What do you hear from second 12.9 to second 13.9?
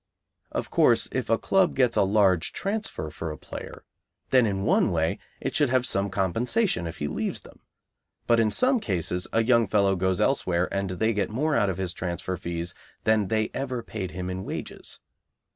than they ever